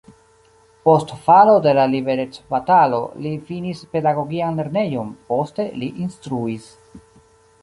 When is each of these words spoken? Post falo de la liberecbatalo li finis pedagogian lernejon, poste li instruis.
Post 0.87 1.11
falo 1.25 1.57
de 1.65 1.73
la 1.79 1.83
liberecbatalo 1.91 3.03
li 3.27 3.35
finis 3.51 3.85
pedagogian 3.95 4.59
lernejon, 4.63 5.13
poste 5.31 5.69
li 5.83 5.95
instruis. 6.07 6.69